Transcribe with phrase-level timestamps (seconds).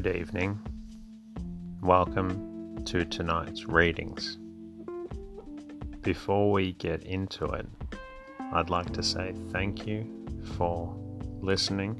[0.00, 0.60] Good evening.
[1.82, 4.38] Welcome to tonight's readings.
[6.02, 7.66] Before we get into it,
[8.52, 10.06] I'd like to say thank you
[10.56, 10.94] for
[11.40, 11.98] listening,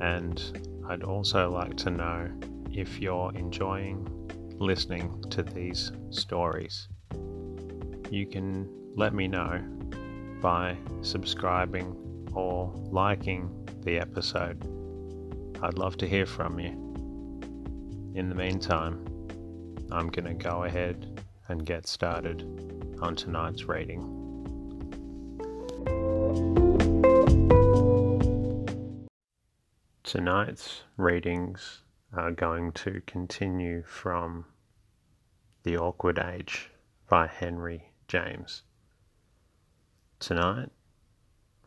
[0.00, 0.42] and
[0.88, 2.32] I'd also like to know
[2.72, 4.04] if you're enjoying
[4.58, 6.88] listening to these stories.
[8.10, 9.62] You can let me know
[10.42, 14.66] by subscribing or liking the episode
[15.60, 16.87] I'd love to hear from you.
[18.18, 19.04] In the meantime,
[19.92, 22.42] I'm going to go ahead and get started
[23.00, 24.02] on tonight's reading.
[30.02, 34.46] Tonight's readings are going to continue from
[35.62, 36.72] The Awkward Age
[37.08, 38.64] by Henry James.
[40.18, 40.70] Tonight,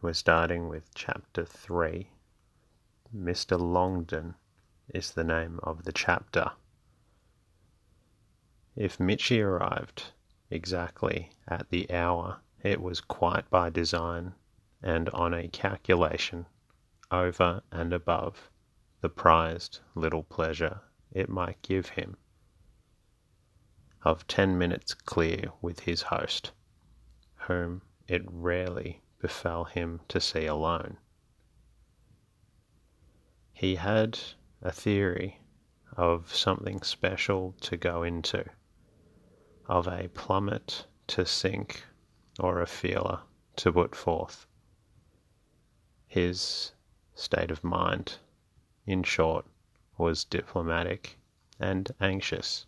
[0.00, 2.08] we're starting with chapter 3
[3.14, 3.60] Mr.
[3.60, 4.36] Longdon
[4.92, 6.52] is the name of the chapter.
[8.76, 10.12] If Mitchy arrived
[10.50, 14.34] exactly at the hour, it was quite by design
[14.82, 16.46] and on a calculation
[17.10, 18.50] over and above
[19.00, 20.80] the prized little pleasure
[21.12, 22.16] it might give him
[24.04, 26.52] of ten minutes clear with his host,
[27.46, 30.96] whom it rarely befell him to see alone.
[33.52, 34.18] He had
[34.62, 35.40] a theory
[35.96, 38.44] of something special to go into,
[39.66, 41.84] of a plummet to sink
[42.40, 43.20] or a feeler
[43.56, 44.46] to put forth.
[46.06, 46.72] His
[47.14, 48.18] state of mind,
[48.86, 49.46] in short,
[49.96, 51.18] was diplomatic
[51.58, 52.66] and anxious.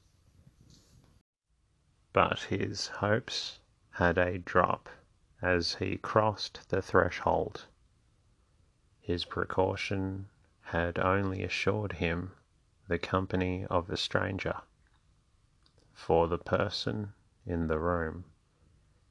[2.13, 3.61] But his hopes
[3.93, 4.89] had a drop
[5.41, 7.67] as he crossed the threshold.
[9.01, 10.29] His precaution
[10.71, 12.31] had only assured him
[12.87, 14.55] the company of a stranger,
[15.93, 17.13] for the person
[17.45, 18.25] in the room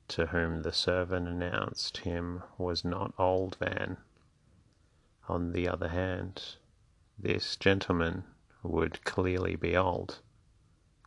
[0.08, 3.98] to whom the servant announced him was not old Van.
[5.28, 6.56] On the other hand,
[7.18, 8.24] this gentleman
[8.64, 10.20] would clearly be old.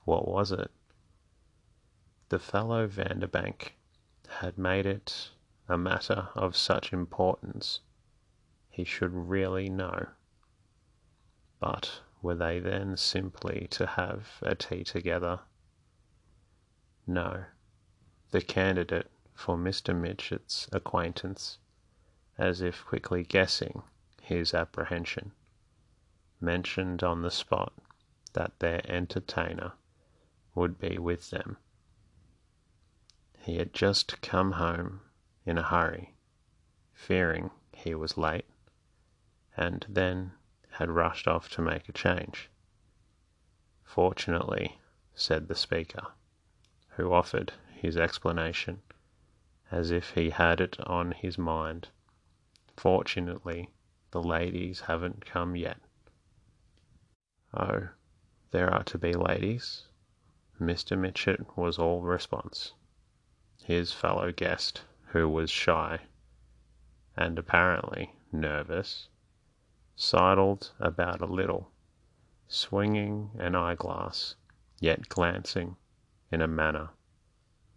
[0.04, 0.70] What was it?
[2.28, 3.72] The fellow Vanderbank
[4.28, 5.30] had made it
[5.66, 7.80] a matter of such importance
[8.68, 10.08] he should really know.
[11.62, 15.42] But were they then simply to have a tea together?
[17.06, 17.44] No.
[18.32, 19.94] The candidate for Mr.
[19.94, 21.58] Mitchett's acquaintance,
[22.36, 23.84] as if quickly guessing
[24.20, 25.30] his apprehension,
[26.40, 27.72] mentioned on the spot
[28.32, 29.74] that their entertainer
[30.56, 31.58] would be with them.
[33.38, 35.02] He had just come home
[35.46, 36.16] in a hurry,
[36.92, 38.48] fearing he was late,
[39.56, 40.32] and then
[40.82, 42.50] had rushed off to make a change.
[43.84, 44.80] Fortunately,
[45.14, 46.08] said the speaker,
[46.96, 48.82] who offered his explanation
[49.70, 51.90] as if he had it on his mind.
[52.76, 53.70] Fortunately,
[54.10, 55.78] the ladies haven't come yet.
[57.54, 57.90] Oh,
[58.50, 59.86] there are to be ladies?
[60.60, 60.98] Mr.
[60.98, 62.72] Mitchett was all response.
[63.62, 66.00] His fellow guest, who was shy
[67.16, 69.06] and apparently nervous,
[69.96, 71.70] sidled about a little,
[72.48, 74.36] swinging an eyeglass,
[74.80, 75.76] yet glancing,
[76.30, 76.90] in a manner,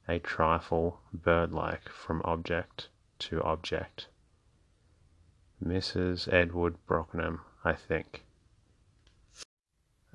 [0.08, 2.90] a trifle bird-like from object
[3.20, 4.08] to object.
[5.64, 6.32] Mrs.
[6.32, 8.24] Edward Brookenham, I think.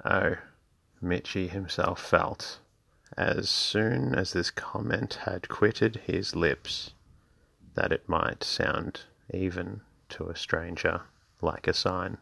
[0.04, 0.36] Oh,
[1.00, 2.60] Mitchy himself felt,
[3.16, 6.92] as soon as this comment had quitted his lips,
[7.74, 11.02] that it might sound even to a stranger
[11.42, 12.18] like a sign,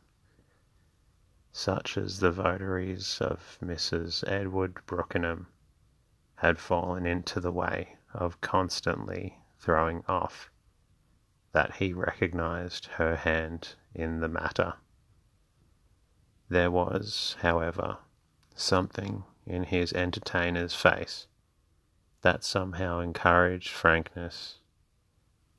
[1.53, 4.26] such as the votaries of Mrs.
[4.29, 5.47] Edward Brookenham
[6.37, 10.50] had fallen into the way of constantly throwing off,
[11.53, 14.75] that he recognized her hand in the matter.
[16.49, 17.99] There was, however,
[18.55, 21.26] something in his entertainer's face
[22.23, 24.59] that somehow encouraged frankness.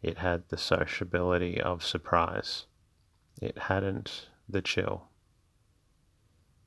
[0.01, 2.65] It had the sociability of surprise.
[3.41, 5.09] It hadn't the chill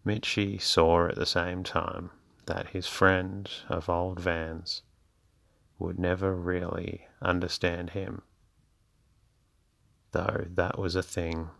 [0.04, 2.10] Mitchy saw at the same time
[2.46, 4.82] that his friend of old Van's
[5.78, 8.22] would never really understand him,
[10.10, 11.50] though that was a thing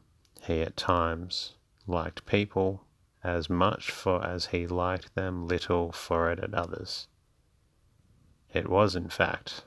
[0.43, 1.55] he at times
[1.87, 2.85] liked people
[3.23, 7.07] as much for as he liked them little for it at others.
[8.53, 9.65] It was, in fact,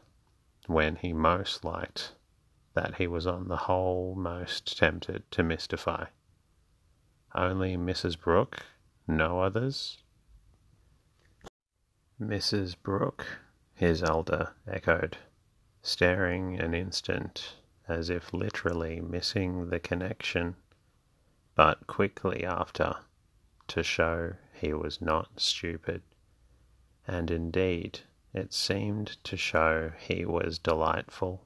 [0.68, 2.14] when he most liked
[2.76, 6.06] that he was on the whole most tempted to mystify.
[7.34, 8.20] Only Mrs.
[8.20, 8.64] Brooke,
[9.08, 9.98] no others?
[12.22, 12.76] Mrs.
[12.82, 13.26] Brooke,
[13.74, 15.18] his elder echoed,
[15.82, 17.56] staring an instant
[17.88, 20.56] as if literally missing the connection,
[21.56, 22.96] but quickly after,
[23.68, 26.02] to show he was not stupid,
[27.08, 28.00] and indeed
[28.34, 31.45] it seemed to show he was delightful,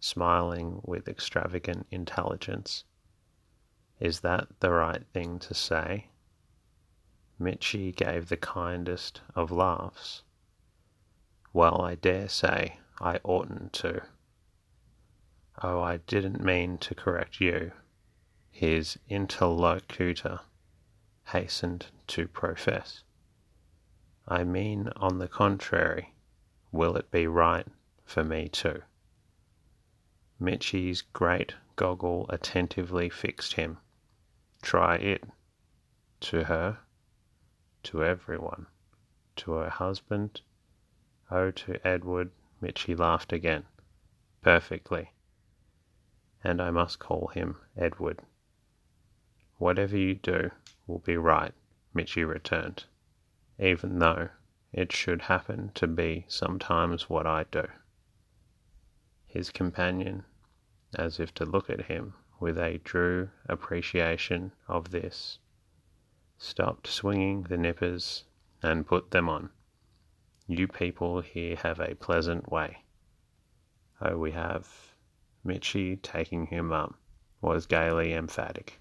[0.00, 2.84] smiling with extravagant intelligence.
[3.98, 6.08] Is that the right thing to say?
[7.38, 10.22] Mitchy gave the kindest of laughs.
[11.52, 14.02] Well, I dare say I oughtn't to.
[15.62, 17.72] Oh, I didn't mean to correct you,
[18.50, 20.40] his interlocutor
[21.26, 23.02] hastened to profess.
[24.28, 26.14] I mean, on the contrary,
[26.72, 27.66] will it be right
[28.04, 28.82] for me too?
[30.38, 33.78] Mitchy's great goggle attentively fixed him.
[34.62, 35.24] Try it.
[36.20, 36.78] To her?
[37.86, 38.66] to everyone,
[39.36, 40.40] to her husband,
[41.30, 43.62] oh, to Edward, Mitchy laughed again.
[44.42, 45.12] Perfectly.
[46.42, 48.22] And I must call him Edward.
[49.58, 50.50] Whatever you do
[50.88, 51.52] will be right,
[51.94, 52.86] Mitchy returned,
[53.56, 54.30] even though
[54.72, 57.68] it should happen to be sometimes what I do.
[59.36, 60.24] His companion,
[60.94, 65.40] as if to look at him with a true appreciation of this,
[66.38, 68.24] stopped swinging the nippers
[68.62, 69.50] and put them on.
[70.46, 72.84] You people here have a pleasant way.
[74.00, 74.94] Oh, we have.
[75.44, 76.94] Mitchy, taking him up,
[77.42, 78.80] was gaily emphatic.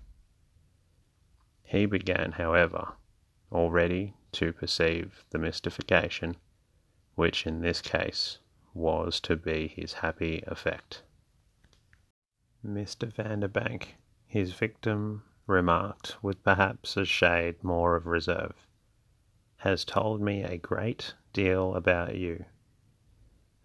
[1.63, 2.93] He began, however,
[3.51, 6.37] already to perceive the mystification,
[7.15, 8.39] which in this case
[8.75, 11.01] was to be his happy effect.
[12.63, 13.12] Mr.
[13.12, 13.95] Vanderbank,
[14.27, 18.68] his victim remarked, with perhaps a shade more of reserve,
[19.57, 22.44] has told me a great deal about you.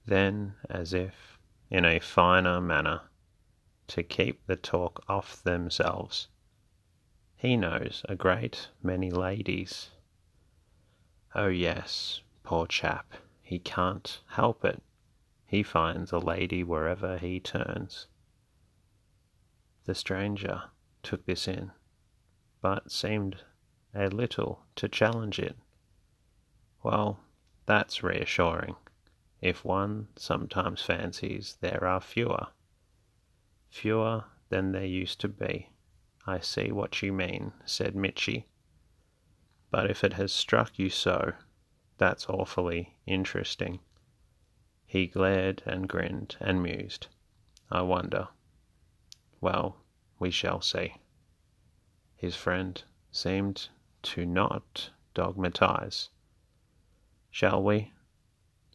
[0.06, 1.38] Then, as if
[1.70, 3.02] in a finer manner,
[3.88, 6.28] to keep the talk off themselves,
[7.36, 9.90] he knows a great many ladies.
[11.34, 14.82] Oh, yes, poor chap, he can't help it.
[15.50, 18.06] He finds a lady wherever he turns.
[19.84, 20.70] The stranger
[21.02, 21.72] took this in,
[22.60, 23.42] but seemed
[23.92, 25.56] a little to challenge it.
[26.84, 27.18] Well,
[27.66, 28.76] that's reassuring,
[29.40, 32.46] if one sometimes fancies there are fewer.
[33.70, 35.70] Fewer than there used to be.
[36.28, 38.46] I see what you mean, said Mitchy.
[39.72, 41.32] But if it has struck you so,
[41.98, 43.80] that's awfully interesting.
[44.90, 47.06] He glared and grinned and mused.
[47.70, 48.26] I wonder.
[49.40, 49.76] Well,
[50.18, 50.96] we shall see.
[52.16, 52.82] His friend
[53.12, 53.68] seemed
[54.02, 56.08] to not dogmatize.
[57.30, 57.92] Shall we?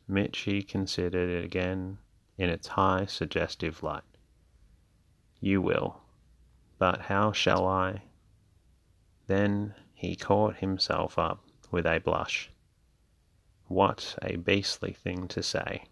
[0.08, 1.98] Mitchy considered it again
[2.38, 4.04] in its high suggestive light.
[5.42, 6.02] You will.
[6.78, 8.04] But how shall I?
[9.28, 12.52] Then he caught himself up with a blush.
[13.68, 15.90] What a beastly thing to say,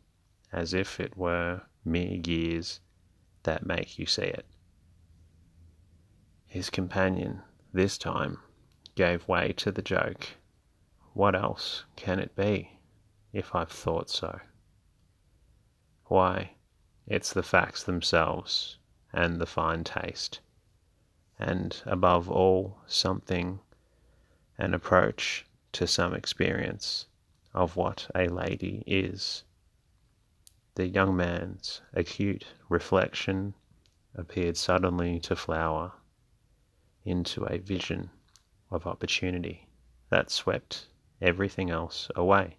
[0.53, 2.79] as if it were mere years
[3.41, 4.45] that make you see it.
[6.47, 7.41] His companion,
[7.73, 8.37] this time,
[8.95, 10.27] gave way to the joke.
[11.13, 12.79] What else can it be,
[13.33, 14.39] if I've thought so?
[16.05, 16.51] Why,
[17.07, 18.77] it's the facts themselves,
[19.11, 20.39] and the fine taste,
[21.39, 23.59] and above all something,
[24.57, 27.07] an approach to some experience
[27.53, 29.43] of what a lady is.
[30.75, 33.53] The young man's acute reflection
[34.15, 35.93] appeared suddenly to flower
[37.05, 38.09] into a vision
[38.71, 39.67] of opportunity
[40.09, 40.87] that swept
[41.21, 42.57] everything else away.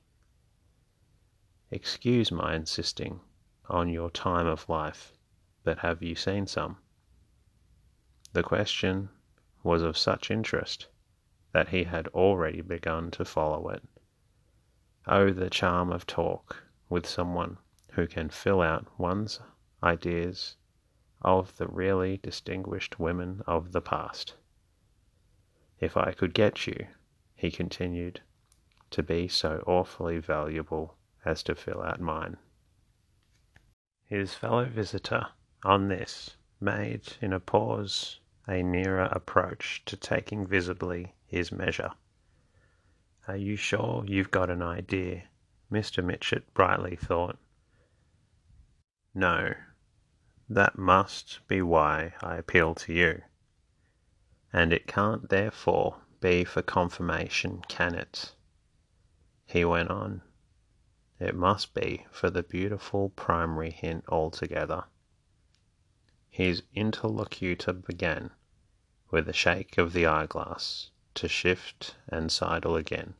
[1.73, 3.21] Excuse my insisting
[3.69, 5.13] on your time of life,
[5.65, 6.77] but have you seen some?
[8.33, 9.09] The question
[9.65, 10.87] was of such interest
[11.51, 13.83] that he had already begun to follow it.
[15.07, 17.59] Oh, the charm of talk with someone
[17.95, 19.41] who can fill out one's
[19.83, 20.57] ideas
[21.23, 24.35] of the really distinguished women of the past.
[25.81, 26.87] If I could get you,
[27.35, 28.21] he continued,
[28.91, 32.37] to be so awfully valuable as to fill out mine.
[34.05, 35.29] His fellow visitor,
[35.65, 41.91] on this, made in a pause a nearer approach to taking visibly his measure.
[43.27, 45.25] Are you sure you've got an idea?
[45.73, 46.05] Mr.
[46.05, 47.39] Mitchett brightly thought.
[49.15, 49.55] No,
[50.49, 53.23] that must be why I appeal to you.
[54.53, 58.35] And it can't therefore be for confirmation, can it?
[59.47, 60.23] He went on.
[61.21, 64.85] It must be for the beautiful primary hint altogether.
[66.29, 68.31] His interlocutor began,
[69.11, 73.15] with a shake of the eyeglass, to shift and sidle again,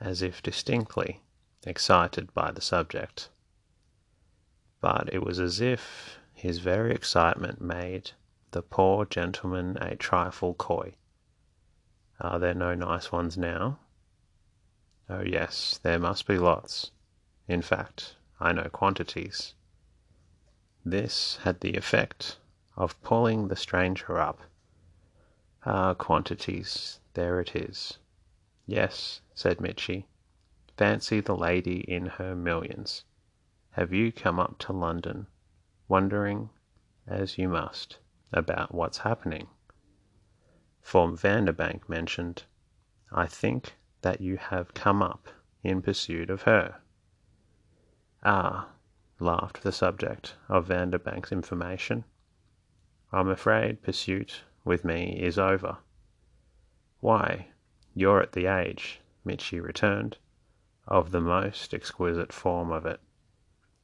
[0.00, 1.22] as if distinctly
[1.64, 3.28] excited by the subject.
[4.80, 8.12] But it was as if his very excitement made
[8.52, 10.94] the poor gentleman a trifle coy.
[12.20, 13.78] Are there no nice ones now?
[15.08, 16.92] Oh, yes, there must be lots.
[17.46, 19.54] In fact, I know quantities.
[20.84, 22.38] This had the effect
[22.76, 24.40] of pulling the stranger up.
[25.66, 27.98] Ah, quantities, there it is.
[28.66, 30.06] Yes, said Mitchy.
[30.76, 33.04] Fancy the lady in her millions.
[33.74, 35.28] Have you come up to London,
[35.86, 36.50] wondering,
[37.06, 37.98] as you must,
[38.32, 39.46] about what's happening?
[40.80, 42.42] For Vanderbank mentioned,
[43.12, 45.28] I think that you have come up
[45.62, 46.80] in pursuit of her.
[48.24, 48.70] Ah,
[49.20, 52.04] laughed the subject of Vanderbank's information.
[53.12, 55.78] I'm afraid pursuit with me is over.
[56.98, 57.50] Why,
[57.94, 60.18] you're at the age, Mitchy returned,
[60.88, 63.00] of the most exquisite form of it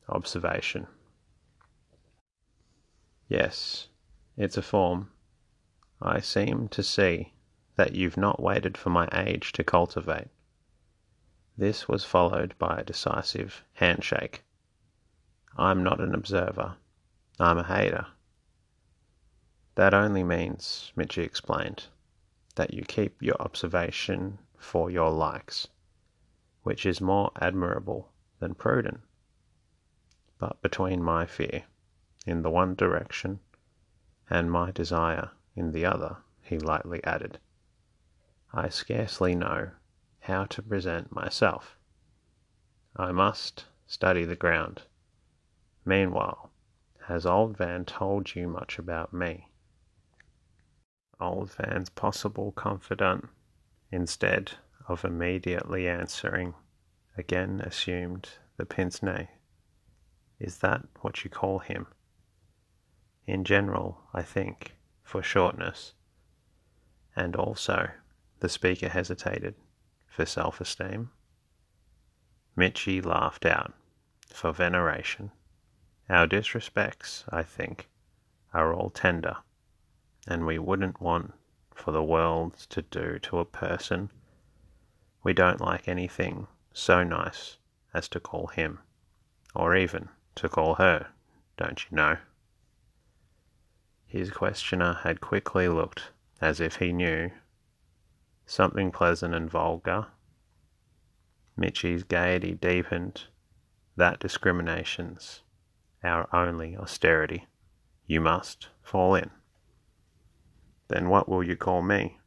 [0.08, 0.86] observation.
[3.28, 3.88] Yes,
[4.36, 5.10] it's a form.
[6.00, 7.32] I seem to see
[7.76, 10.28] that you've not waited for my age to cultivate.
[11.58, 14.44] This was followed by a decisive handshake.
[15.56, 16.76] I'm not an observer.
[17.40, 18.06] I'm a hater.
[19.74, 21.86] That only means, Mitchy explained,
[22.54, 25.68] that you keep your observation for your likes,
[26.62, 29.00] which is more admirable than prudent.
[30.38, 31.64] But between my fear
[32.26, 33.40] in the one direction
[34.28, 37.38] and my desire in the other, he lightly added,
[38.52, 39.70] I scarcely know
[40.20, 41.76] how to present myself.
[42.96, 44.82] I must study the ground.
[45.84, 46.50] Meanwhile,
[47.06, 49.48] has old Van told you much about me?
[51.20, 53.28] Old Van's possible confidant,
[53.90, 54.52] instead
[54.88, 56.54] of immediately answering,
[57.16, 59.28] again assumed the pince nez.
[60.38, 61.86] Is that what you call him?
[63.26, 65.94] In general, I think, for shortness.
[67.14, 67.90] And also,
[68.40, 69.54] the speaker hesitated,
[70.06, 71.10] for self esteem.
[72.54, 73.74] Mitchy laughed out,
[74.32, 75.32] for veneration.
[76.08, 77.88] Our disrespects, I think,
[78.52, 79.38] are all tender,
[80.26, 81.34] and we wouldn't want
[81.74, 84.10] for the world to do to a person
[85.26, 87.56] we don't like anything so nice
[87.92, 88.78] as to call him,
[89.56, 91.08] or even to call her,
[91.56, 92.16] don't you know?
[94.06, 97.30] His questioner had quickly looked as if he knew
[98.46, 100.06] something pleasant and vulgar.
[101.56, 103.24] Mitchy's gaiety deepened.
[103.96, 105.42] That discrimination's
[106.04, 107.46] our only austerity.
[108.06, 109.30] You must fall in.
[110.88, 112.18] Then what will you call me?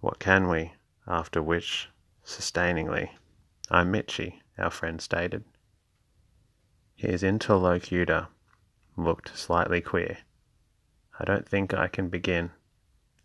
[0.00, 0.74] What can we?
[1.06, 1.88] After which,
[2.22, 3.12] sustainingly,
[3.70, 5.44] I'm Mitchy, our friend stated.
[6.98, 8.26] His interlocutor
[8.96, 10.18] looked slightly queer.
[11.16, 12.50] I don't think I can begin.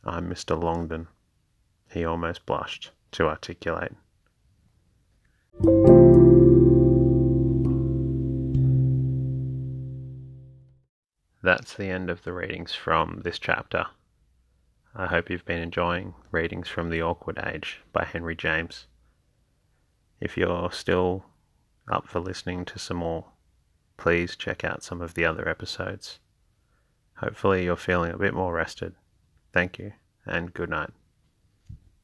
[0.03, 0.55] I'm Mr.
[0.61, 1.07] Longdon.
[1.89, 3.93] He almost blushed to articulate.
[11.41, 13.87] That's the end of the readings from this chapter.
[14.93, 18.85] I hope you've been enjoying Readings from the Awkward Age by Henry James.
[20.21, 21.25] If you're still
[21.91, 23.32] up for listening to some more,
[23.97, 26.19] please check out some of the other episodes.
[27.17, 28.95] Hopefully, you're feeling a bit more rested.
[29.51, 29.93] Thank you,
[30.25, 30.91] and good night.